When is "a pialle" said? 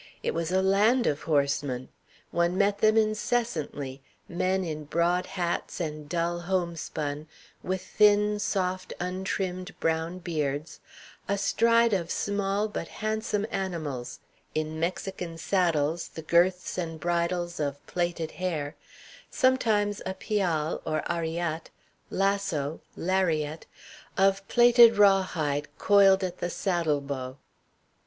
20.03-20.81